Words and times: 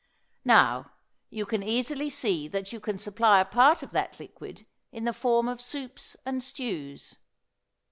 Now, 0.45 0.93
you 1.29 1.45
can 1.45 1.61
easily 1.61 2.09
see 2.09 2.47
that 2.47 2.73
you 2.73 2.79
can 2.79 2.97
supply 2.97 3.39
a 3.39 3.45
part 3.45 3.83
of 3.83 3.91
that 3.91 4.19
liquid 4.19 4.65
in 4.91 5.05
the 5.05 5.13
form 5.13 5.47
of 5.47 5.61
soups 5.61 6.15
and 6.25 6.41
stews. 6.41 7.17